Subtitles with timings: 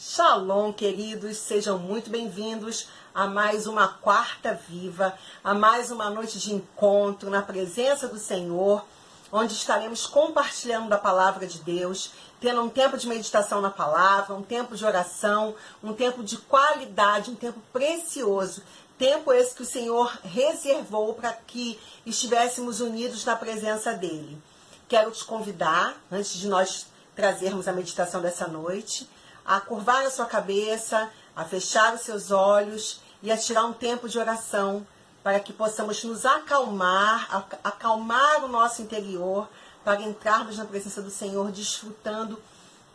[0.00, 6.54] Shalom, queridos, sejam muito bem-vindos a mais uma quarta viva, a mais uma noite de
[6.54, 8.86] encontro na presença do Senhor,
[9.32, 14.42] onde estaremos compartilhando da palavra de Deus, tendo um tempo de meditação na palavra, um
[14.42, 18.62] tempo de oração, um tempo de qualidade, um tempo precioso.
[18.96, 21.76] Tempo esse que o Senhor reservou para que
[22.06, 24.40] estivéssemos unidos na presença dele.
[24.88, 26.86] Quero te convidar, antes de nós
[27.16, 29.10] trazermos a meditação dessa noite,
[29.48, 34.06] a curvar a sua cabeça, a fechar os seus olhos e a tirar um tempo
[34.06, 34.86] de oração
[35.22, 39.48] para que possamos nos acalmar, acalmar o nosso interior,
[39.82, 42.38] para entrarmos na presença do Senhor desfrutando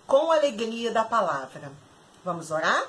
[0.06, 1.72] com alegria da palavra.
[2.24, 2.86] Vamos orar?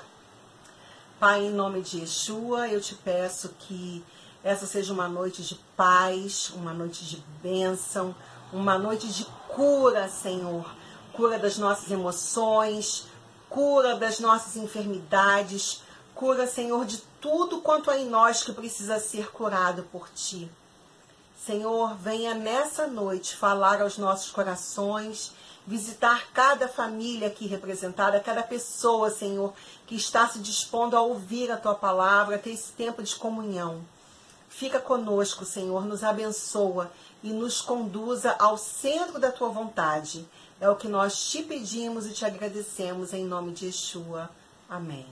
[1.19, 4.05] Pai, em nome de Yeshua, eu te peço que
[4.43, 8.15] essa seja uma noite de paz, uma noite de bênção,
[8.53, 10.69] uma noite de cura, Senhor.
[11.13, 13.07] Cura das nossas emoções,
[13.55, 15.81] cura das nossas enfermidades,
[16.13, 20.51] cura, Senhor, de tudo quanto há em nós que precisa ser curado por Ti.
[21.45, 25.31] Senhor, venha nessa noite falar aos nossos corações,
[25.65, 29.53] visitar cada família aqui representada, cada pessoa, Senhor,
[29.87, 33.85] que está se dispondo a ouvir a Tua palavra, a ter esse tempo de comunhão.
[34.49, 36.91] Fica conosco, Senhor, nos abençoa
[37.23, 40.27] e nos conduza ao centro da Tua vontade
[40.59, 44.29] é o que nós te pedimos e te agradecemos em nome de Yeshua.
[44.69, 45.05] Amém.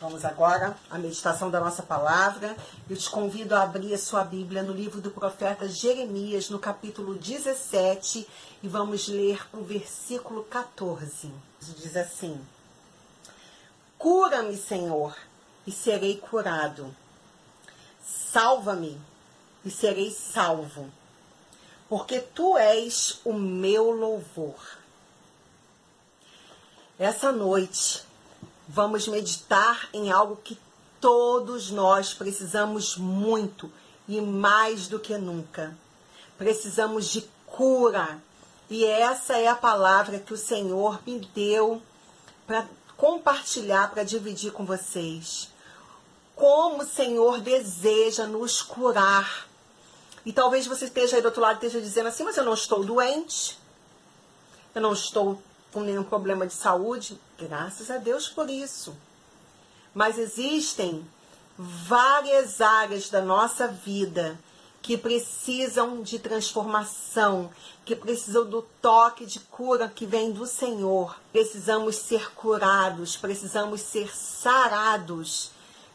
[0.00, 2.56] Vamos agora à meditação da nossa palavra.
[2.90, 7.14] Eu te convido a abrir a sua Bíblia no livro do profeta Jeremias, no capítulo
[7.14, 8.26] 17,
[8.62, 11.32] e vamos ler o versículo 14.
[11.60, 12.38] Diz assim:
[13.96, 15.16] Cura-me, Senhor,
[15.66, 16.94] e serei curado.
[18.04, 19.00] Salva-me,
[19.64, 20.90] e serei salvo
[21.94, 24.56] porque tu és o meu louvor.
[26.98, 28.02] Essa noite
[28.66, 30.58] vamos meditar em algo que
[31.00, 33.70] todos nós precisamos muito
[34.08, 35.78] e mais do que nunca.
[36.36, 38.20] Precisamos de cura.
[38.68, 41.80] E essa é a palavra que o Senhor me deu
[42.44, 45.48] para compartilhar, para dividir com vocês.
[46.34, 49.46] Como o Senhor deseja nos curar
[50.24, 52.82] e talvez você esteja aí do outro lado esteja dizendo assim, mas eu não estou
[52.82, 53.58] doente,
[54.74, 55.40] eu não estou
[55.72, 57.20] com nenhum problema de saúde.
[57.38, 58.96] Graças a Deus por isso.
[59.92, 61.04] Mas existem
[61.58, 64.38] várias áreas da nossa vida
[64.80, 67.50] que precisam de transformação,
[67.84, 71.18] que precisam do toque de cura que vem do Senhor.
[71.32, 75.50] Precisamos ser curados, precisamos ser sarados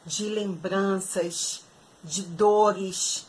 [0.06, 1.62] de lembranças,
[2.03, 3.28] de dores,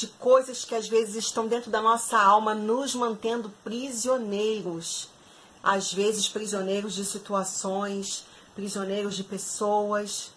[0.00, 5.10] de coisas que às vezes estão dentro da nossa alma, nos mantendo prisioneiros.
[5.62, 8.24] Às vezes, prisioneiros de situações,
[8.54, 10.32] prisioneiros de pessoas.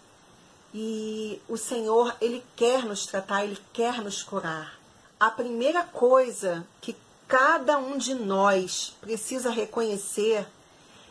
[0.74, 4.78] E o Senhor, Ele quer nos tratar, Ele quer nos curar.
[5.18, 6.94] A primeira coisa que
[7.26, 10.46] cada um de nós precisa reconhecer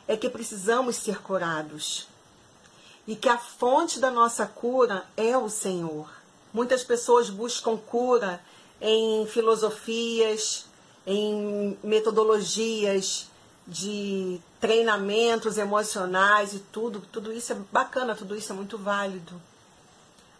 [0.08, 2.08] é que precisamos ser curados.
[3.08, 6.23] E que a fonte da nossa cura é o Senhor.
[6.54, 8.40] Muitas pessoas buscam cura
[8.80, 10.66] em filosofias,
[11.06, 13.28] em metodologias
[13.68, 17.02] de treinamentos emocionais e tudo.
[17.12, 19.42] Tudo isso é bacana, tudo isso é muito válido.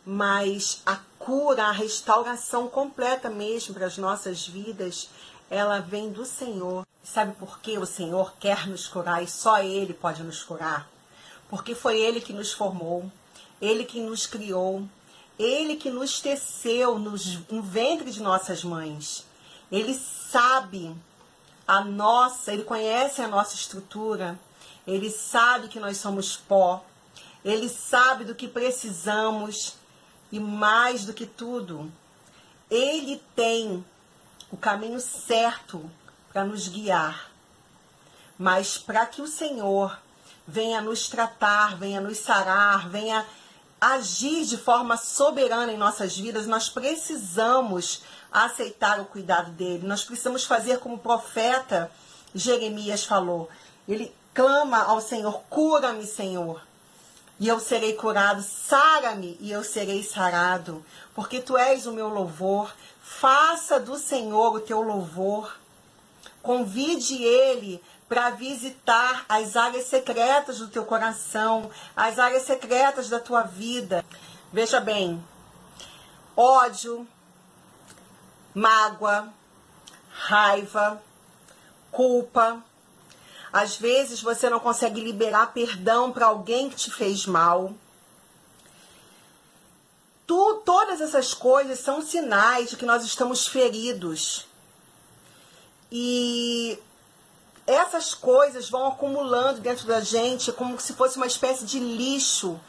[0.06, 5.10] Mas a cura, a restauração completa mesmo para as nossas vidas,
[5.50, 6.86] ela vem do Senhor.
[7.04, 10.90] Sabe por que o Senhor quer nos curar e só Ele pode nos curar?
[11.50, 13.10] Porque foi Ele que nos formou,
[13.62, 14.84] Ele que nos criou,
[15.38, 19.26] ele que nos teceu nos, no ventre de nossas mães.
[19.72, 20.96] Ele sabe
[21.68, 24.40] a nossa, ele conhece a nossa estrutura.
[24.86, 26.84] Ele sabe que nós somos pó.
[27.44, 29.76] Ele sabe do que precisamos
[30.34, 31.92] e mais do que tudo,
[32.68, 33.86] ele tem
[34.52, 35.88] o caminho certo
[36.32, 37.30] para nos guiar.
[38.36, 39.96] Mas para que o Senhor
[40.48, 43.24] venha nos tratar, venha nos sarar, venha
[43.84, 48.02] agir de forma soberana em nossas vidas, nós precisamos
[48.32, 49.86] aceitar o cuidado dele.
[49.86, 51.92] Nós precisamos fazer como o profeta
[52.34, 53.50] Jeremias falou.
[53.86, 56.62] Ele clama ao Senhor: cura-me, Senhor,
[57.38, 58.42] e eu serei curado.
[58.42, 60.84] Sara-me e eu serei sarado,
[61.14, 62.74] porque tu és o meu louvor.
[63.02, 65.58] Faça do Senhor o teu louvor.
[66.44, 73.42] Convide ele para visitar as áreas secretas do teu coração, as áreas secretas da tua
[73.42, 74.06] vida.
[74.52, 75.26] Veja bem,
[76.38, 77.08] ódio,
[78.54, 79.34] mágoa,
[80.12, 81.02] raiva,
[81.92, 82.62] culpa,
[83.52, 87.72] Às vezes você não consegue liberar perdão para alguém que te fez mal.
[90.26, 94.48] Tu, todas essas coisas são sinais de que nós estamos feridos.
[95.96, 96.80] E
[97.68, 102.60] essas coisas vão acumulando dentro da gente como se fosse uma espécie de lixo,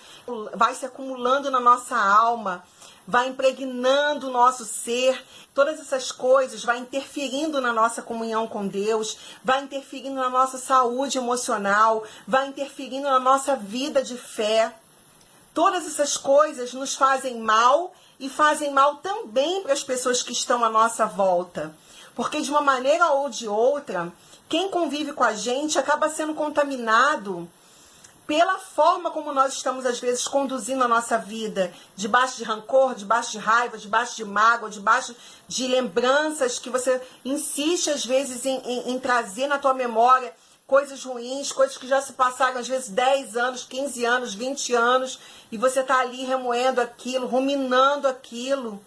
[0.54, 2.62] vai se acumulando na nossa alma,
[3.08, 5.24] vai impregnando o nosso ser.
[5.54, 11.16] Todas essas coisas vai interferindo na nossa comunhão com Deus, vai interferindo na nossa saúde
[11.16, 14.70] emocional, vai interferindo na nossa vida de fé.
[15.54, 20.64] Todas essas coisas nos fazem mal e fazem mal também para as pessoas que estão
[20.64, 21.74] à nossa volta.
[22.14, 24.12] Porque de uma maneira ou de outra,
[24.48, 27.48] quem convive com a gente acaba sendo contaminado
[28.26, 33.32] pela forma como nós estamos, às vezes, conduzindo a nossa vida, debaixo de rancor, debaixo
[33.32, 35.14] de raiva, debaixo de mágoa, debaixo
[35.46, 40.32] de lembranças que você insiste, às vezes, em, em, em trazer na tua memória
[40.66, 45.18] coisas ruins, coisas que já se passaram, às vezes, 10 anos, 15 anos, 20 anos,
[45.52, 48.80] e você está ali remoendo aquilo, ruminando aquilo,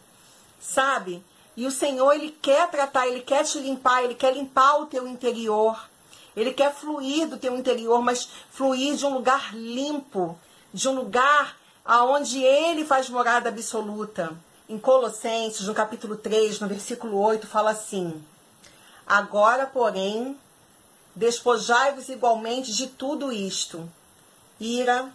[0.60, 1.24] sabe?
[1.56, 5.08] E o Senhor, Ele quer tratar, Ele quer te limpar, Ele quer limpar o teu
[5.08, 5.90] interior.
[6.36, 10.38] Ele quer fluir do teu interior, mas fluir de um lugar limpo,
[10.72, 14.36] de um lugar aonde Ele faz morada absoluta.
[14.70, 18.24] Em Colossenses, no capítulo 3, no versículo 8, fala assim:
[19.08, 20.38] Agora, porém,
[21.18, 23.92] despojai-vos igualmente de tudo isto:
[24.60, 25.12] ira,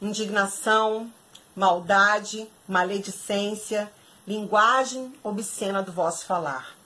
[0.00, 1.12] indignação,
[1.54, 3.92] maldade, maledicência,
[4.26, 6.76] linguagem obscena do vosso falar.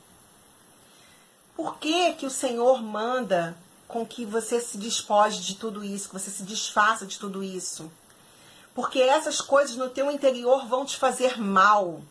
[1.55, 3.57] Por que que o Senhor manda
[3.87, 7.93] com que você se despoje de tudo isso, que você se desfaça de tudo isso?
[8.75, 12.03] Porque essas coisas no teu interior vão te fazer mal.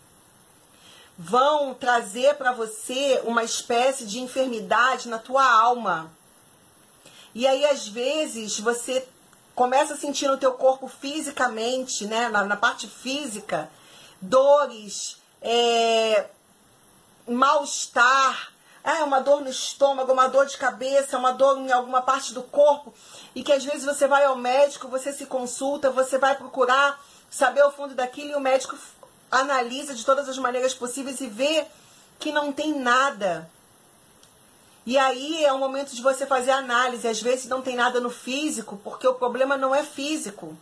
[1.17, 6.09] Vão trazer para você uma espécie de enfermidade na tua alma.
[7.35, 9.07] E aí, às vezes, você
[9.56, 13.69] começa a sentir no teu corpo fisicamente, né, na, na parte física,
[14.21, 16.25] dores, é,
[17.27, 18.51] mal-estar,
[18.83, 22.44] é uma dor no estômago, uma dor de cabeça, uma dor em alguma parte do
[22.44, 22.94] corpo,
[23.33, 27.63] e que às vezes você vai ao médico, você se consulta, você vai procurar saber
[27.63, 28.77] o fundo daquilo e o médico
[29.31, 31.65] analisa de todas as maneiras possíveis e vê
[32.19, 33.50] que não tem nada.
[34.85, 37.07] E aí é o momento de você fazer análise.
[37.07, 40.57] Às vezes não tem nada no físico, porque o problema não é físico.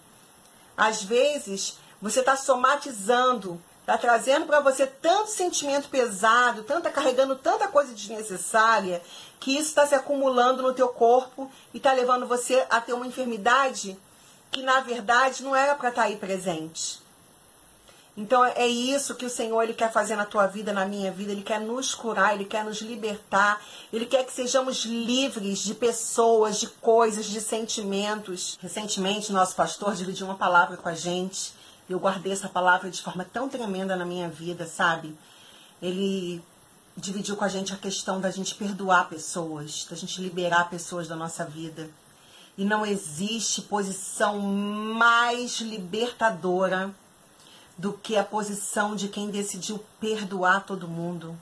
[0.77, 7.67] Às vezes você está somatizando Está trazendo para você tanto sentimento pesado, tanta carregando tanta
[7.67, 9.01] coisa desnecessária,
[9.39, 13.07] que isso está se acumulando no teu corpo e está levando você a ter uma
[13.07, 13.99] enfermidade
[14.51, 17.00] que na verdade não era para estar tá aí presente.
[18.15, 21.31] Então é isso que o Senhor ele quer fazer na tua vida, na minha vida.
[21.31, 23.61] Ele quer nos curar, ele quer nos libertar.
[23.91, 28.59] Ele quer que sejamos livres de pessoas, de coisas, de sentimentos.
[28.61, 31.53] Recentemente, nosso pastor dividiu uma palavra com a gente
[31.91, 35.15] eu guardei essa palavra de forma tão tremenda na minha vida, sabe?
[35.81, 36.41] Ele
[36.95, 41.15] dividiu com a gente a questão da gente perdoar pessoas, da gente liberar pessoas da
[41.15, 41.89] nossa vida.
[42.57, 46.93] E não existe posição mais libertadora
[47.81, 51.37] do que a posição de quem decidiu perdoar todo mundo.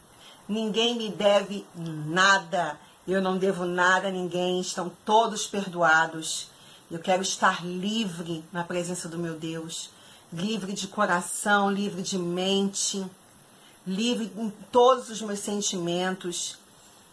[0.48, 2.80] Ninguém me deve nada.
[3.08, 4.60] Eu não devo nada a ninguém.
[4.60, 6.50] Estão todos perdoados.
[6.90, 9.92] Eu quero estar livre na presença do meu Deus
[10.32, 13.06] livre de coração, livre de mente,
[13.86, 16.58] livre em todos os meus sentimentos.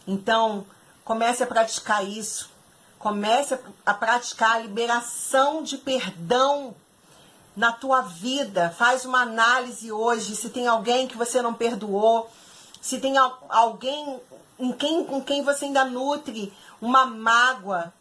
[0.06, 0.66] Então,
[1.04, 2.50] comece a praticar isso.
[2.99, 6.75] Comece a praticar a liberação de perdão
[7.57, 8.75] na tua vida.
[8.77, 12.31] Faz uma análise hoje se tem alguém que você não perdoou,
[12.81, 13.17] se tem
[13.49, 14.21] alguém
[14.59, 17.93] em quem, com quem você ainda nutre uma mágoa,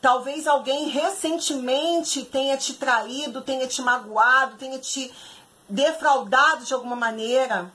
[0.00, 5.12] Talvez alguém recentemente tenha te traído, tenha te magoado, tenha te
[5.68, 7.70] defraudado de alguma maneira.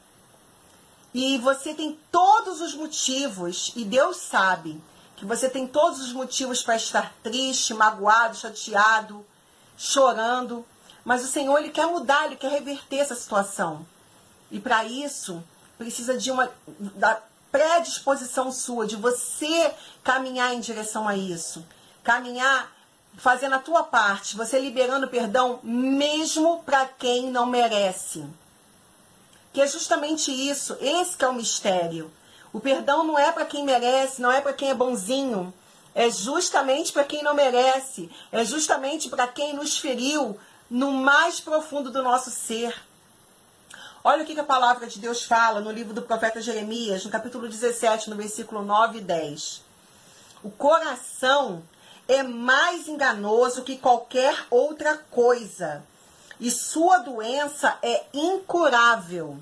[1.14, 4.82] E você tem todos os motivos, e Deus sabe
[5.16, 9.24] que você tem todos os motivos para estar triste, magoado, chateado,
[9.78, 10.66] chorando.
[11.06, 13.86] Mas o Senhor ele quer mudar, ele quer reverter essa situação.
[14.52, 15.42] E para isso,
[15.78, 17.22] precisa de uma da
[17.52, 21.64] predisposição sua, de você caminhar em direção a isso
[22.06, 22.72] caminhar
[23.18, 28.24] fazendo a tua parte, você liberando perdão mesmo para quem não merece.
[29.52, 32.12] Que é justamente isso, esse que é o mistério.
[32.54, 35.54] O perdão não é para quem merece, não é para quem é bonzinho,
[35.94, 40.38] é justamente para quem não merece, é justamente para quem nos feriu
[40.70, 42.76] no mais profundo do nosso ser.
[44.04, 47.48] Olha o que a palavra de Deus fala no livro do profeta Jeremias, no capítulo
[47.48, 49.64] 17, no versículo 9 e 10.
[50.44, 51.64] O coração
[52.08, 55.84] é mais enganoso que qualquer outra coisa,
[56.40, 59.40] e sua doença é incurável.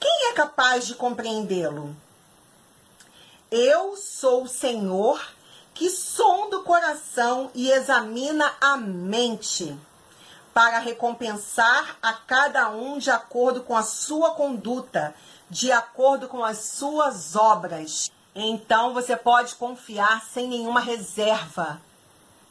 [0.00, 1.94] Quem é capaz de compreendê-lo?
[3.50, 5.24] Eu sou o Senhor
[5.72, 9.78] que sonda o coração e examina a mente,
[10.56, 15.14] para recompensar a cada um de acordo com a sua conduta,
[15.50, 18.10] de acordo com as suas obras.
[18.34, 21.78] Então você pode confiar sem nenhuma reserva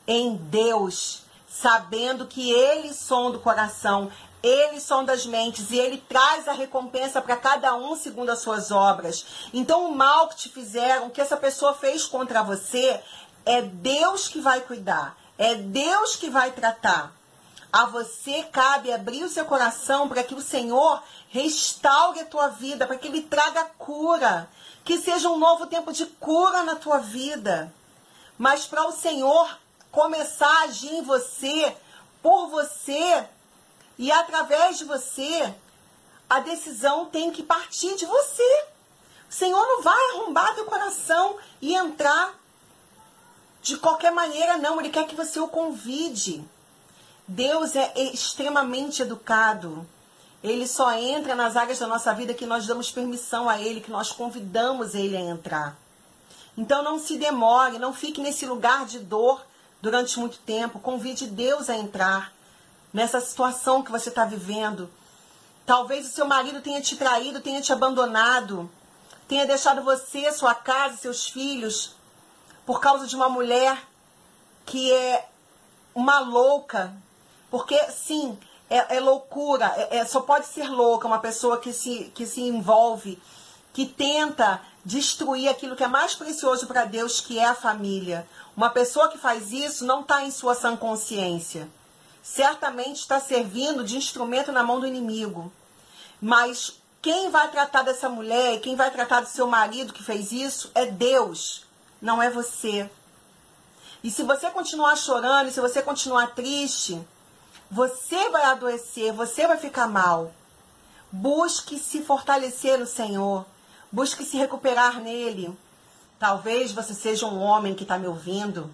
[0.05, 4.11] em Deus, sabendo que Ele sonda o coração,
[4.43, 8.69] Ele sonda as mentes e Ele traz a recompensa para cada um segundo as suas
[8.69, 9.49] obras.
[9.51, 13.01] Então o mal que te fizeram, que essa pessoa fez contra você,
[13.43, 17.11] é Deus que vai cuidar, é Deus que vai tratar.
[17.75, 22.87] A você cabe abrir o seu coração para que o Senhor restaure a tua vida,
[22.87, 24.49] para que Ele traga cura
[24.85, 27.73] que seja um novo tempo de cura na tua vida.
[28.37, 29.59] Mas para o Senhor
[29.91, 31.75] começar a agir em você,
[32.23, 33.27] por você
[33.97, 35.53] e através de você,
[36.29, 38.65] a decisão tem que partir de você.
[39.29, 42.39] O Senhor não vai arrombar teu coração e entrar
[43.61, 44.79] de qualquer maneira, não.
[44.79, 46.54] Ele quer que você o convide.
[47.27, 49.85] Deus é extremamente educado.
[50.43, 53.89] Ele só entra nas áreas da nossa vida que nós damos permissão a Ele, que
[53.89, 55.75] nós convidamos Ele a entrar.
[56.57, 59.43] Então não se demore, não fique nesse lugar de dor
[59.81, 60.79] durante muito tempo.
[60.79, 62.31] Convide Deus a entrar
[62.93, 64.89] nessa situação que você está vivendo.
[65.65, 68.69] Talvez o seu marido tenha te traído, tenha te abandonado,
[69.27, 71.95] tenha deixado você, sua casa, seus filhos,
[72.65, 73.83] por causa de uma mulher
[74.65, 75.27] que é
[75.93, 76.93] uma louca.
[77.55, 78.37] Porque, sim,
[78.69, 82.41] é, é loucura, é, é, só pode ser louca uma pessoa que se, que se
[82.41, 83.17] envolve,
[83.71, 88.27] que tenta destruir aquilo que é mais precioso para Deus, que é a família.
[88.57, 91.69] Uma pessoa que faz isso não está em sua sã consciência.
[92.21, 95.49] Certamente está servindo de instrumento na mão do inimigo.
[96.19, 100.69] Mas quem vai tratar dessa mulher, quem vai tratar do seu marido que fez isso,
[100.75, 101.65] é Deus,
[102.01, 102.89] não é você.
[104.03, 107.01] E se você continuar chorando, se você continuar triste,
[107.69, 110.31] você vai adoecer, você vai ficar mal.
[111.11, 113.45] Busque se fortalecer no Senhor.
[113.91, 115.57] Busque se recuperar nele.
[116.19, 118.69] Talvez você seja um homem que está me ouvindo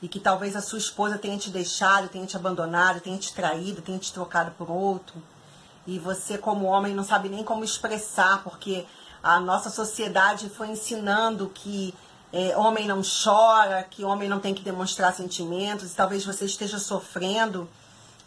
[0.00, 3.82] e que talvez a sua esposa tenha te deixado, tenha te abandonado, tenha te traído,
[3.82, 5.22] tenha te trocado por outro.
[5.86, 8.84] E você, como homem, não sabe nem como expressar, porque
[9.22, 11.94] a nossa sociedade foi ensinando que
[12.32, 16.78] é, homem não chora, que homem não tem que demonstrar sentimentos, e talvez você esteja
[16.78, 17.68] sofrendo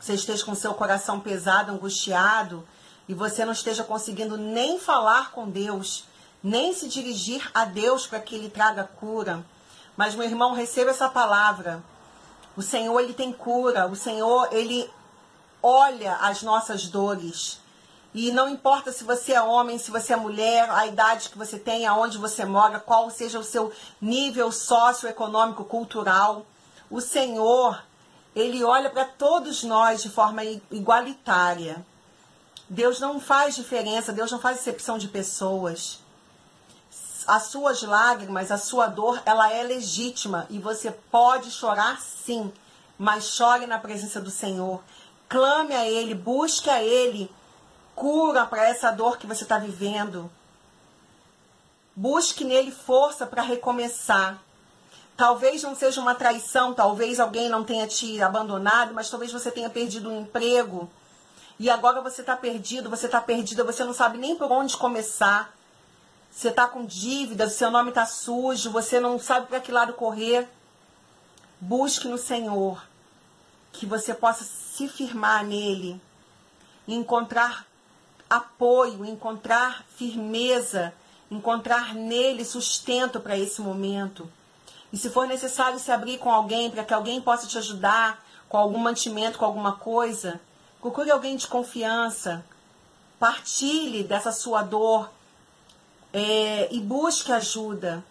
[0.06, 2.64] você esteja com seu coração pesado, angustiado,
[3.10, 6.06] e você não esteja conseguindo nem falar com Deus,
[6.44, 9.44] nem se dirigir a Deus para que Ele traga cura.
[9.98, 11.84] Mas, meu irmão, receba essa palavra.
[12.56, 13.88] O Senhor, Ele tem cura.
[13.88, 14.88] O Senhor, Ele
[15.64, 17.60] olha as nossas dores.
[18.14, 21.58] E não importa se você é homem, se você é mulher, a idade que você
[21.58, 26.46] tem, aonde você mora, qual seja o seu nível socioeconômico, cultural.
[26.92, 27.84] O Senhor,
[28.36, 31.86] ele olha para todos nós de forma igualitária.
[32.68, 36.00] Deus não faz diferença, Deus não faz exceção de pessoas.
[37.26, 42.52] As suas lágrimas, a sua dor, ela é legítima e você pode chorar sim,
[42.98, 44.84] mas chore na presença do Senhor.
[45.28, 47.32] Clame a Ele, busque a Ele
[47.96, 50.30] cura para essa dor que você está vivendo.
[51.96, 54.44] Busque nele força para recomeçar.
[55.18, 59.70] Talvez não seja uma traição, talvez alguém não tenha te abandonado, mas talvez você tenha
[59.70, 60.90] perdido um emprego.
[61.58, 65.54] E agora você está perdido, você está perdida, você não sabe nem por onde começar.
[66.30, 70.50] Você está com dívida, seu nome está sujo, você não sabe para que lado correr.
[71.62, 72.84] Busque no Senhor,
[73.72, 76.02] que você possa se firmar nele,
[76.86, 77.66] encontrar
[78.30, 80.94] apoio, encontrar firmeza,
[81.32, 84.30] encontrar nele sustento para esse momento.
[84.92, 88.58] E se for necessário se abrir com alguém para que alguém possa te ajudar com
[88.58, 90.40] algum mantimento, com alguma coisa,
[90.80, 92.46] procure alguém de confiança.
[93.20, 95.10] Partilhe dessa sua dor
[96.14, 98.04] é, e busque ajuda.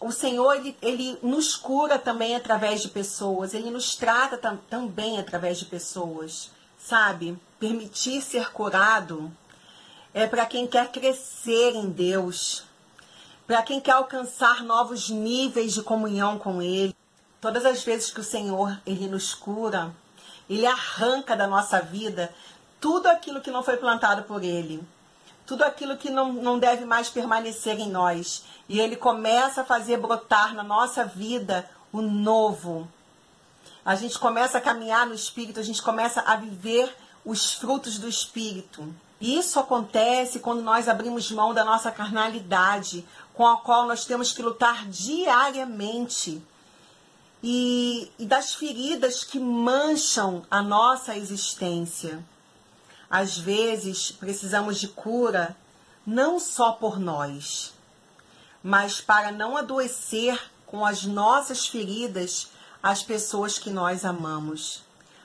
[0.00, 5.18] O Senhor, ele, ele nos cura também através de pessoas, ele nos trata tam, também
[5.18, 7.38] através de pessoas, sabe?
[7.58, 9.30] Permitir ser curado
[10.12, 12.64] é para quem quer crescer em Deus,
[13.46, 16.94] para quem quer alcançar novos níveis de comunhão com Ele.
[17.40, 19.94] Todas as vezes que o Senhor ele nos cura,
[20.48, 22.34] Ele arranca da nossa vida
[22.80, 24.82] tudo aquilo que não foi plantado por Ele,
[25.46, 28.44] tudo aquilo que não, não deve mais permanecer em nós.
[28.68, 32.88] E Ele começa a fazer brotar na nossa vida o novo.
[33.84, 38.08] A gente começa a caminhar no espírito, a gente começa a viver os frutos do
[38.08, 38.94] espírito.
[39.20, 44.42] Isso acontece quando nós abrimos mão da nossa carnalidade, com a qual nós temos que
[44.42, 46.42] lutar diariamente.
[47.42, 52.24] E, e, das feridas que mancham a nossa existência.
[53.10, 55.54] Às vezes precisamos de cura
[56.06, 57.74] não só por nós,
[58.62, 62.48] mas para não adoecer com as nossas feridas
[62.82, 64.82] as pessoas que nós amamos,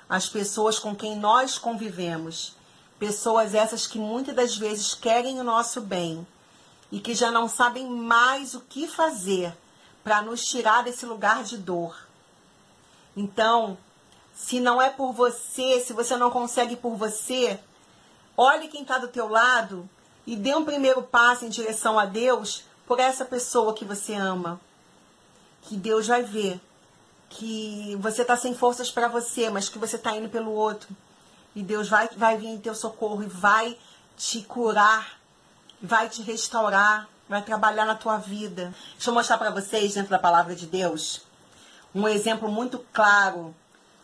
[0.10, 2.54] as pessoas com quem nós convivemos,
[3.00, 6.28] pessoas essas que muitas das vezes querem o nosso bem
[6.92, 9.56] e que já não sabem mais o que fazer
[10.04, 11.96] para nos tirar desse lugar de dor.
[13.16, 13.78] Então,
[14.34, 17.60] se não é por você, se você não consegue por você,
[18.36, 19.90] olhe quem está do teu lado
[20.26, 24.60] e dê um primeiro passo em direção a Deus por essa pessoa que você ama.
[25.62, 26.60] Que Deus vai ver
[27.30, 30.90] que você está sem forças para você, mas que você está indo pelo outro.
[31.56, 33.78] E Deus vai, vai vir em teu socorro e vai
[34.18, 35.20] te curar,
[35.82, 38.74] vai te restaurar, vai trabalhar na tua vida.
[38.94, 41.22] Deixa eu mostrar para vocês, dentro da palavra de Deus,
[41.94, 43.56] um exemplo muito claro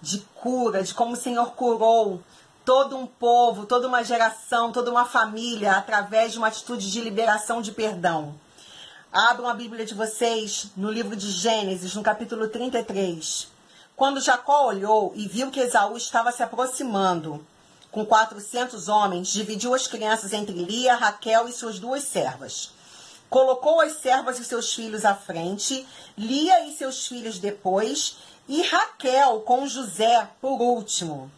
[0.01, 2.21] de cura, de como o Senhor curou
[2.63, 7.61] todo um povo, toda uma geração, toda uma família através de uma atitude de liberação
[7.61, 8.35] de perdão.
[9.11, 13.54] Abram a Bíblia de vocês no livro de Gênesis, no capítulo 33.
[13.95, 17.45] Quando Jacó olhou e viu que Esaú estava se aproximando
[17.91, 22.71] com 400 homens, dividiu as crianças entre Lia, Raquel e suas duas servas.
[23.29, 25.87] Colocou as servas e seus filhos à frente,
[26.17, 28.17] Lia e seus filhos depois,
[28.49, 31.31] e Raquel com José por último.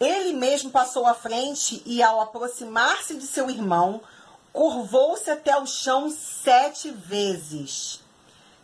[0.00, 4.00] Ele mesmo passou à frente e, ao aproximar-se de seu irmão,
[4.52, 8.00] curvou-se até o chão sete vezes.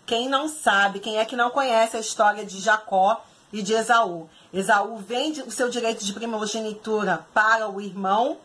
[0.07, 4.31] Quem não sabe, quem é que não conhece a história de Jacó e de Esaú?
[4.53, 8.39] Esaú vende o seu direito de primogenitura para o irmão,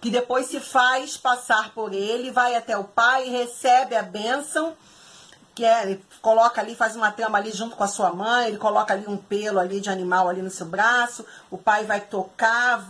[0.00, 4.76] que depois se faz passar por ele, vai até o pai recebe a bênção
[5.60, 8.56] que é, ele coloca ali, faz uma trama ali junto com a sua mãe, ele
[8.56, 12.82] coloca ali um pelo ali de animal ali no seu braço, o pai vai tocar,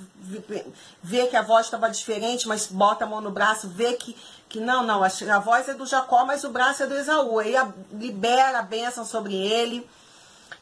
[1.03, 4.17] vê que a voz estava diferente, mas bota a mão no braço, vê que,
[4.51, 7.39] que não, não, a, voz é do Jacó, mas o braço é do Esaú.
[7.39, 9.89] Aí a, libera a bênção sobre ele.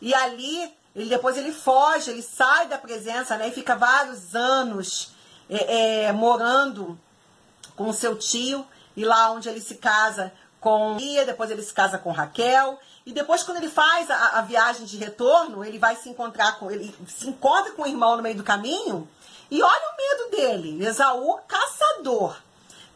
[0.01, 3.49] E ali, ele depois ele foge, ele sai da presença, né?
[3.49, 5.13] E fica vários anos
[5.49, 7.01] é, é, morando
[7.75, 8.65] com seu tio.
[8.95, 13.13] E lá onde ele se casa com Lia, depois ele se casa com Raquel, e
[13.13, 16.93] depois quando ele faz a, a, viagem de retorno, ele vai se encontrar com ele
[17.07, 19.09] se encontra com o irmão no meio do caminho,
[19.51, 22.37] e olha o medo dele, Esaú caçador.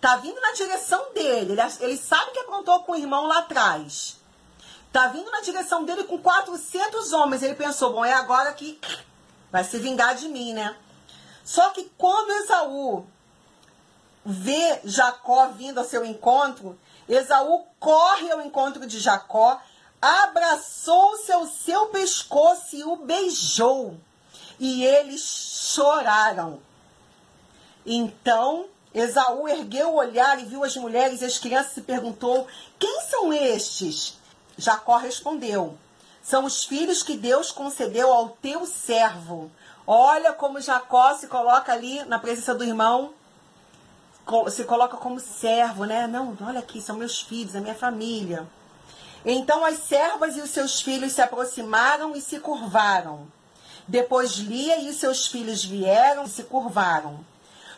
[0.03, 4.17] Tá vindo na direção dele, ele, ele sabe que aprontou com o irmão lá atrás.
[4.93, 8.81] Tá vindo na direção dele com 400 homens, ele pensou, bom, é agora que
[9.53, 10.77] vai se vingar de mim, né?
[11.45, 13.07] Só que quando Esaú
[14.27, 16.77] vê Jacó vindo ao seu encontro,
[17.09, 19.63] Esaú corre ao encontro de Jacó,
[20.01, 23.97] abraçou-se ao seu pescoço e o beijou.
[24.59, 26.61] E eles choraram.
[27.87, 32.47] Então Esaú ergueu o olhar e viu as mulheres e as crianças e perguntou:
[32.79, 34.19] Quem são estes?
[34.57, 35.77] Jacó respondeu:
[36.23, 39.51] São os filhos que Deus concedeu ao teu servo.
[39.87, 43.13] Olha como Jacó se coloca ali na presença do irmão
[44.51, 46.07] se coloca como servo, né?
[46.07, 48.47] Não, olha aqui, são meus filhos, é minha família.
[49.25, 53.27] Então as servas e os seus filhos se aproximaram e se curvaram.
[53.87, 57.21] Depois Lia e os seus filhos vieram e se curvaram.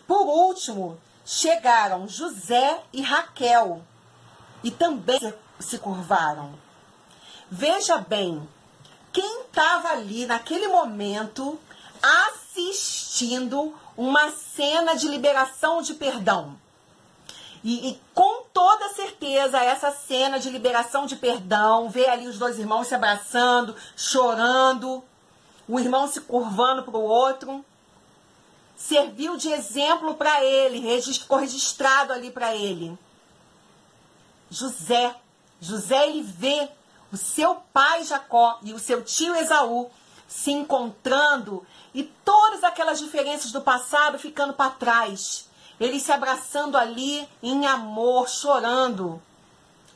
[0.07, 3.83] Por último, chegaram José e Raquel
[4.63, 6.53] e também se curvaram.
[7.51, 8.47] Veja bem,
[9.13, 11.59] quem estava ali naquele momento
[12.03, 16.59] assistindo uma cena de liberação de perdão.
[17.63, 22.59] E, e, com toda certeza, essa cena de liberação de perdão, ver ali os dois
[22.59, 25.03] irmãos se abraçando, chorando,
[25.67, 27.65] o irmão se curvando para o outro,
[28.77, 32.99] serviu de exemplo para ele, ficou registrado ali para ele.
[34.51, 35.15] José,
[35.61, 36.69] José ele vê
[37.13, 39.91] o seu pai Jacó e o seu tio Esaú
[40.27, 45.49] se encontrando e todas aquelas diferenças do passado ficando para trás.
[45.79, 49.23] Eles se abraçando ali em amor, chorando.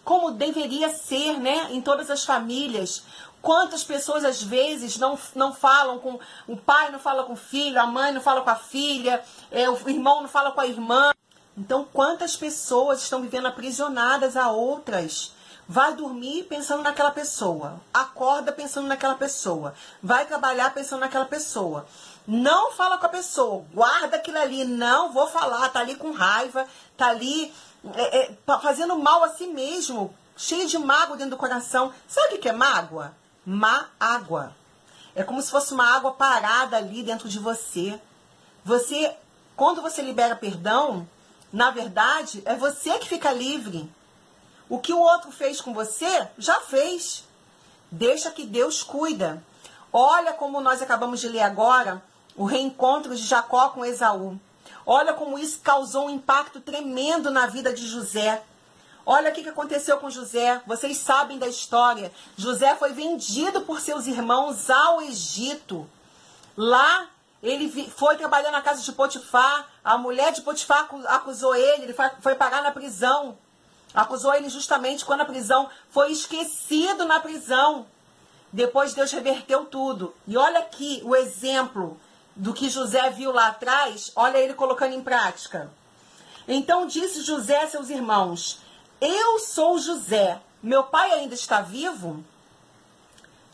[0.09, 1.69] Como deveria ser, né?
[1.69, 3.03] Em todas as famílias.
[3.43, 6.19] Quantas pessoas às vezes não, não falam com.
[6.47, 9.69] O pai não fala com o filho, a mãe não fala com a filha, é,
[9.69, 11.13] o irmão não fala com a irmã.
[11.55, 15.35] Então, quantas pessoas estão vivendo aprisionadas a outras
[15.69, 21.85] vai dormir pensando naquela pessoa, acorda pensando naquela pessoa, vai trabalhar pensando naquela pessoa.
[22.27, 26.67] Não fala com a pessoa, guarda aquilo ali, não vou falar, tá ali com raiva,
[26.97, 27.53] tá ali
[27.95, 31.93] é, é, fazendo mal a si mesmo, cheio de mágoa dentro do coração.
[32.07, 33.15] Sabe o que é mágoa?
[33.45, 34.55] Má água.
[35.15, 38.01] É como se fosse uma água parada ali dentro de você.
[38.65, 39.15] Você,
[39.57, 41.09] quando você libera perdão,
[41.53, 43.91] na verdade, é você que fica livre.
[44.69, 47.25] O que o outro fez com você, já fez.
[47.91, 49.43] Deixa que Deus cuida.
[49.93, 52.03] Olha como nós acabamos de ler agora
[52.37, 54.39] o reencontro de Jacó com Esaú.
[54.91, 58.43] Olha como isso causou um impacto tremendo na vida de José.
[59.05, 60.63] Olha o que aconteceu com José.
[60.67, 62.11] Vocês sabem da história.
[62.39, 65.87] José foi vendido por seus irmãos ao Egito.
[66.57, 67.07] Lá
[67.43, 69.69] ele foi trabalhar na casa de Potifar.
[69.85, 71.83] A mulher de Potifar acusou ele.
[71.83, 73.37] Ele foi parar na prisão.
[73.93, 77.85] Acusou ele justamente quando a prisão foi esquecido na prisão.
[78.51, 80.15] Depois Deus reverteu tudo.
[80.27, 82.01] E olha aqui o exemplo
[82.39, 84.13] do que José viu lá atrás.
[84.15, 85.71] Olha ele colocando em prática.
[86.47, 88.61] Então disse José a seus irmãos:
[89.01, 90.41] Eu sou José.
[90.63, 92.25] Meu pai ainda está vivo?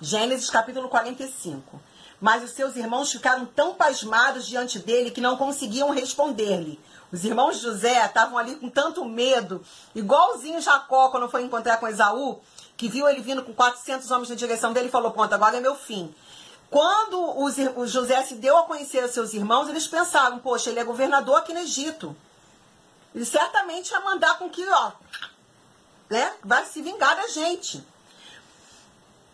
[0.00, 1.80] Gênesis capítulo 45.
[2.20, 6.80] Mas os seus irmãos ficaram tão pasmados diante dele que não conseguiam responder-lhe.
[7.12, 11.86] Os irmãos de José estavam ali com tanto medo, igualzinho Jacó quando foi encontrar com
[11.86, 12.40] Esaú,
[12.76, 15.60] que viu ele vindo com 400 homens na direção dele e falou: Pronto, agora é
[15.60, 16.14] meu fim.
[16.74, 20.80] Quando os, o José se deu a conhecer os seus irmãos, eles pensaram: Poxa, ele
[20.80, 22.16] é governador aqui no Egito.
[23.14, 24.92] Ele certamente vai mandar com que, ó,
[26.10, 27.84] né, vai se vingar da gente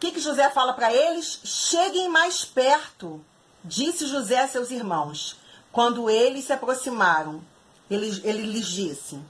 [0.00, 1.40] que, que José fala para eles?
[1.44, 3.22] Cheguem mais perto,
[3.62, 5.36] disse José a seus irmãos.
[5.70, 7.42] Quando eles se aproximaram,
[7.88, 9.20] ele, ele lhes disse: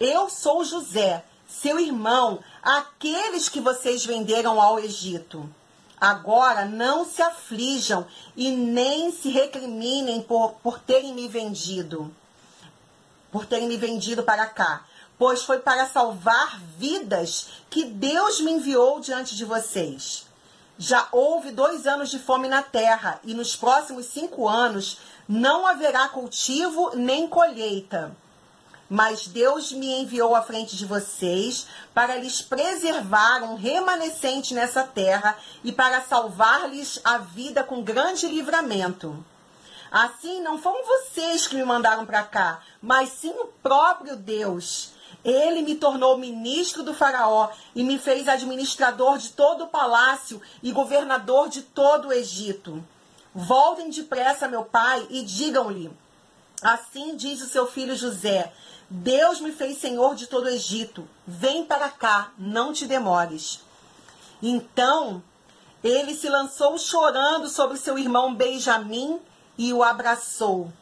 [0.00, 5.48] Eu sou José, seu irmão, aqueles que vocês venderam ao Egito.
[6.00, 8.06] Agora não se aflijam
[8.36, 12.14] e nem se recriminem por, por terem me vendido,
[13.32, 14.84] por terem me vendido para cá,
[15.18, 20.26] pois foi para salvar vidas que Deus me enviou diante de vocês.
[20.78, 26.08] Já houve dois anos de fome na terra, e nos próximos cinco anos não haverá
[26.08, 28.16] cultivo nem colheita.
[28.88, 35.36] Mas Deus me enviou à frente de vocês para lhes preservar um remanescente nessa terra
[35.62, 39.22] e para salvar-lhes a vida com grande livramento.
[39.90, 44.92] Assim, não foram vocês que me mandaram para cá, mas sim o próprio Deus.
[45.24, 50.72] Ele me tornou ministro do Faraó e me fez administrador de todo o palácio e
[50.72, 52.82] governador de todo o Egito.
[53.34, 55.90] Voltem depressa, meu pai, e digam-lhe:
[56.62, 58.52] Assim diz o seu filho José:
[58.90, 61.06] Deus me fez senhor de todo o Egito.
[61.26, 63.60] Vem para cá, não te demores.
[64.42, 65.22] Então
[65.82, 69.20] ele se lançou chorando sobre seu irmão Benjamim
[69.56, 70.72] e o abraçou.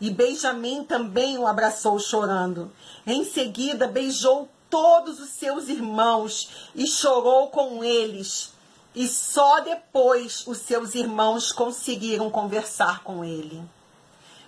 [0.00, 2.72] E Benjamim também o abraçou chorando.
[3.06, 8.52] Em seguida, beijou todos os seus irmãos e chorou com eles.
[8.94, 13.62] E só depois os seus irmãos conseguiram conversar com ele.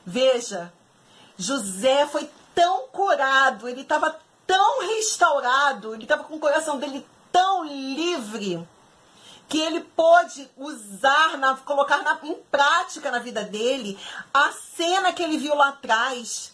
[0.07, 0.73] Veja,
[1.37, 7.65] José foi tão curado, ele estava tão restaurado, ele estava com o coração dele tão
[7.65, 8.67] livre
[9.49, 13.99] que ele pôde usar, na, colocar na, em prática na vida dele
[14.33, 16.53] a cena que ele viu lá atrás.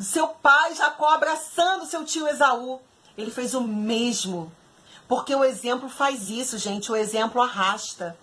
[0.00, 2.80] Seu pai Jacó abraçando seu tio Esaú.
[3.16, 4.52] Ele fez o mesmo.
[5.06, 6.90] Porque o exemplo faz isso, gente.
[6.90, 8.16] O exemplo arrasta.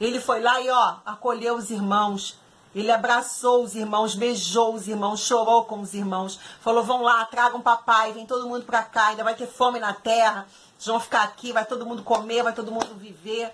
[0.00, 2.38] Ele foi lá e, ó, acolheu os irmãos.
[2.78, 6.38] Ele abraçou os irmãos, beijou os irmãos, chorou com os irmãos.
[6.60, 9.92] Falou: vão lá, tragam papai, vem todo mundo pra cá, ainda vai ter fome na
[9.92, 10.46] terra.
[10.78, 13.52] Vocês vão ficar aqui, vai todo mundo comer, vai todo mundo viver.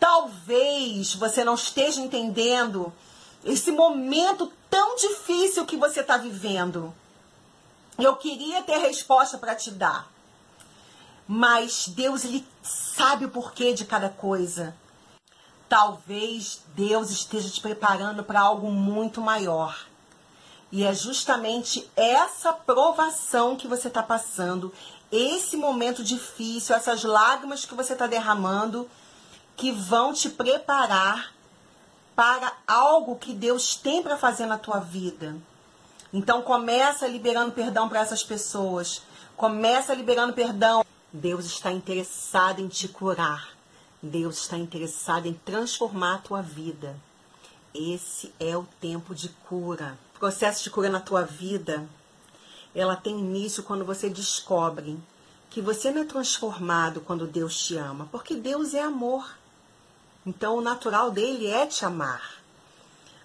[0.00, 2.92] Talvez você não esteja entendendo
[3.44, 6.92] esse momento tão difícil que você está vivendo.
[7.96, 10.10] Eu queria ter resposta para te dar.
[11.28, 14.74] Mas Deus ele sabe o porquê de cada coisa.
[15.68, 19.86] Talvez Deus esteja te preparando para algo muito maior.
[20.70, 24.72] E é justamente essa provação que você está passando,
[25.10, 28.90] esse momento difícil, essas lágrimas que você está derramando,
[29.56, 31.32] que vão te preparar
[32.16, 35.36] para algo que Deus tem para fazer na tua vida.
[36.12, 39.02] Então começa liberando perdão para essas pessoas.
[39.36, 40.84] Começa liberando perdão.
[41.12, 43.53] Deus está interessado em te curar.
[44.04, 46.94] Deus está interessado em transformar a tua vida.
[47.74, 49.98] Esse é o tempo de cura.
[50.14, 51.88] O processo de cura na tua vida,
[52.74, 54.98] ela tem início quando você descobre
[55.48, 59.38] que você não é transformado quando Deus te ama, porque Deus é amor.
[60.26, 62.42] Então o natural dele é te amar.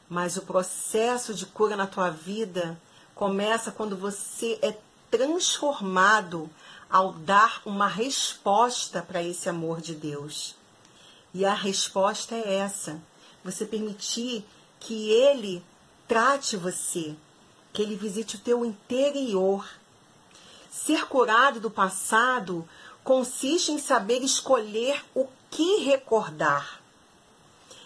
[0.08, 2.80] Mas o processo de cura na tua vida
[3.14, 4.78] começa quando você é
[5.12, 6.50] transformado
[6.90, 10.58] ao dar uma resposta para esse amor de Deus.
[11.34, 13.02] E a resposta é essa:
[13.44, 14.46] você permitir
[14.80, 15.64] que ele
[16.08, 17.16] trate você,
[17.72, 19.66] que ele visite o teu interior
[20.86, 22.68] Ser curado do passado
[23.04, 26.80] consiste em saber escolher o que recordar.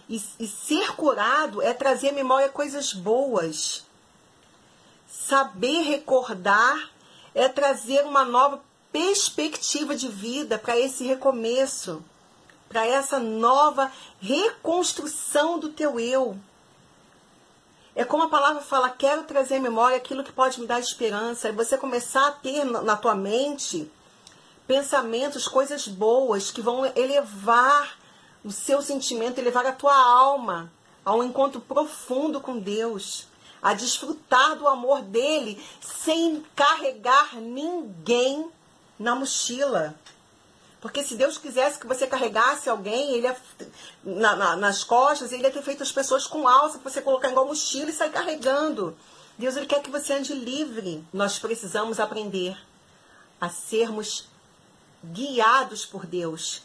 [0.08, 3.86] E, e ser curado é trazer à memória coisas boas.
[5.08, 6.92] Saber recordar
[7.34, 12.04] é trazer uma nova perspectiva de vida para esse recomeço,
[12.74, 16.36] para essa nova reconstrução do teu eu.
[17.96, 21.50] É como a palavra fala, quero trazer à memória aquilo que pode me dar esperança.
[21.50, 23.90] E você começar a ter na tua mente
[24.66, 27.96] pensamentos, coisas boas que vão elevar
[28.44, 30.72] o seu sentimento, elevar a tua alma
[31.06, 33.28] a um encontro profundo com Deus,
[33.62, 38.50] a desfrutar do amor dele sem carregar ninguém
[38.98, 39.94] na mochila.
[40.84, 43.38] Porque se Deus quisesse que você carregasse alguém ele ia,
[44.04, 47.30] na, na, nas costas, ele ia ter feito as pessoas com alça para você colocar
[47.30, 48.94] igual mochila e sair carregando.
[49.38, 51.02] Deus ele quer que você ande livre.
[51.14, 52.58] Nós precisamos aprender
[53.40, 54.28] a sermos
[55.02, 56.64] guiados por Deus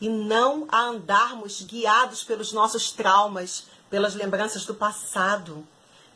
[0.00, 5.64] e não a andarmos guiados pelos nossos traumas, pelas lembranças do passado.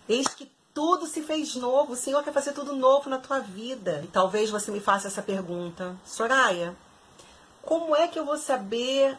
[0.09, 1.93] Eis que tudo se fez novo.
[1.93, 4.01] O Senhor quer fazer tudo novo na tua vida.
[4.03, 6.75] E talvez você me faça essa pergunta: Soraya,
[7.66, 9.18] como é que eu vou saber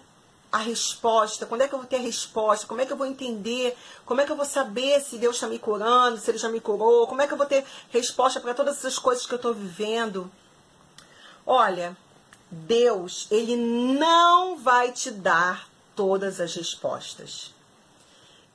[0.50, 1.46] a resposta?
[1.46, 2.66] Quando é que eu vou ter a resposta?
[2.66, 3.78] Como é que eu vou entender?
[4.06, 6.62] Como é que eu vou saber se Deus está me curando, se Ele já me
[6.62, 7.06] curou?
[7.08, 10.32] Como é que eu vou ter resposta para todas essas coisas que eu estou vivendo?
[11.46, 11.96] Olha,
[12.50, 17.54] Deus, Ele não vai te dar todas as respostas.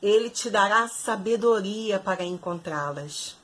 [0.00, 3.36] Ele te dará sabedoria para encontrá-las.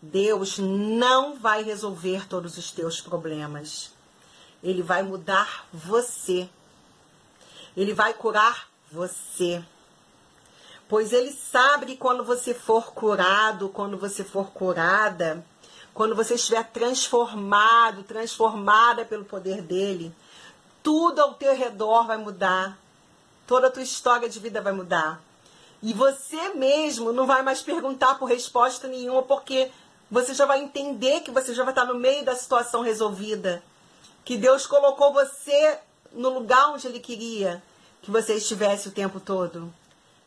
[0.00, 3.93] Deus não vai resolver todos os teus problemas.
[4.64, 6.48] Ele vai mudar você.
[7.76, 9.62] Ele vai curar você.
[10.88, 15.44] Pois ele sabe que quando você for curado, quando você for curada,
[15.92, 20.14] quando você estiver transformado, transformada pelo poder dele,
[20.82, 22.78] tudo ao teu redor vai mudar.
[23.46, 25.22] Toda a tua história de vida vai mudar.
[25.82, 29.70] E você mesmo não vai mais perguntar por resposta nenhuma, porque
[30.10, 33.62] você já vai entender que você já vai estar no meio da situação resolvida
[34.24, 35.78] que Deus colocou você
[36.12, 37.62] no lugar onde Ele queria
[38.00, 39.72] que você estivesse o tempo todo.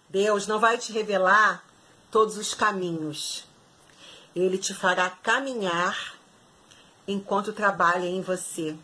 [0.10, 1.64] Deus não vai te revelar
[2.12, 3.46] todos os caminhos.
[4.36, 6.16] Ele te fará caminhar
[7.08, 8.76] enquanto trabalha em você.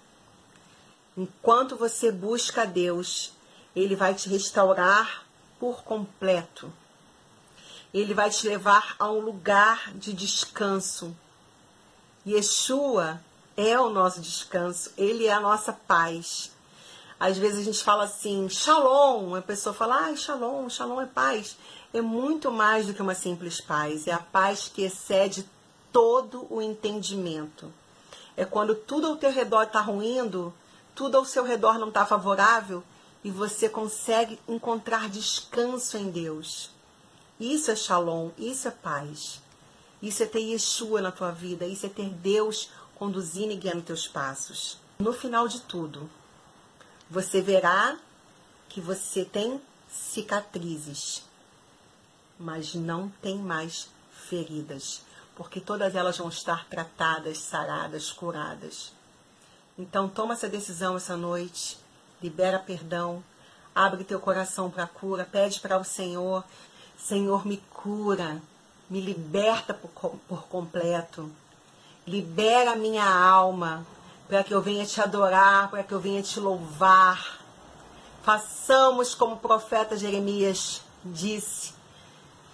[1.15, 3.33] Enquanto você busca Deus,
[3.75, 5.23] Ele vai te restaurar
[5.59, 6.73] por completo.
[7.93, 11.15] Ele vai te levar a um lugar de descanso.
[12.25, 13.21] Yeshua
[13.55, 16.51] é o nosso descanso, ele é a nossa paz.
[17.19, 21.55] Às vezes a gente fala assim, shalom, a pessoa fala, ah, shalom, shalom é paz.
[21.93, 25.47] É muito mais do que uma simples paz, é a paz que excede
[25.91, 27.71] todo o entendimento.
[28.35, 30.53] É quando tudo ao teu redor está ruindo,
[30.95, 32.83] tudo ao seu redor não está favorável
[33.23, 36.71] e você consegue encontrar descanso em Deus.
[37.39, 39.39] Isso é shalom, isso é paz.
[40.01, 44.07] Isso é ter Yeshua na tua vida, isso é ter Deus conduzindo e guiando teus
[44.07, 44.77] passos.
[44.99, 46.09] No final de tudo,
[47.09, 47.97] você verá
[48.69, 51.23] que você tem cicatrizes,
[52.39, 55.01] mas não tem mais feridas,
[55.35, 58.91] porque todas elas vão estar tratadas, saradas, curadas.
[59.77, 61.77] Então toma essa decisão essa noite,
[62.21, 63.23] libera perdão,
[63.75, 66.43] abre teu coração para a cura, pede para o Senhor,
[66.97, 68.41] Senhor me cura,
[68.89, 69.89] me liberta por,
[70.27, 71.29] por completo.
[72.05, 73.85] Libera minha alma
[74.27, 77.39] para que eu venha te adorar, para que eu venha te louvar.
[78.23, 81.73] Façamos como o profeta Jeremias disse: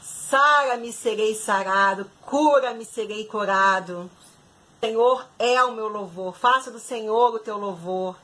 [0.01, 4.09] Sara-me, serei sarado, cura-me, serei curado.
[4.79, 6.35] Senhor é o meu louvor.
[6.35, 8.15] Faça do Senhor o teu louvor.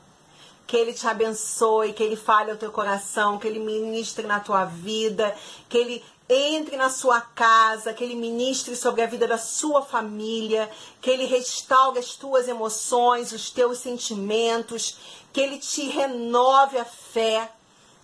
[0.66, 4.64] Que Ele te abençoe, que Ele fale ao teu coração, que Ele ministre na tua
[4.64, 5.34] vida,
[5.68, 10.68] que Ele entre na sua casa, que Ele ministre sobre a vida da sua família,
[11.00, 14.98] que Ele restaure as tuas emoções, os teus sentimentos,
[15.32, 17.52] que Ele te renove a fé,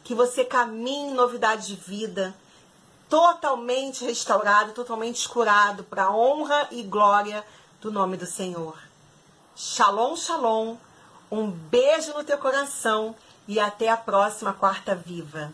[0.04, 2.34] que você caminhe em novidade de vida,
[3.08, 7.44] totalmente restaurado, totalmente curado, para honra e glória
[7.80, 8.78] do nome do Senhor.
[9.56, 10.76] Shalom, shalom.
[11.32, 13.16] Um beijo no teu coração
[13.48, 15.52] e até a próxima quarta viva.